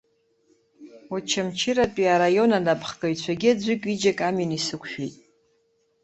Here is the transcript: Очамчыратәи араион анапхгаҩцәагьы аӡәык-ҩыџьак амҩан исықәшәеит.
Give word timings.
Очамчыратәи 1.15 2.13
араион 2.13 2.51
анапхгаҩцәагьы 2.57 3.49
аӡәык-ҩыџьак 3.53 4.19
амҩан 4.27 4.51
исықәшәеит. 4.57 5.15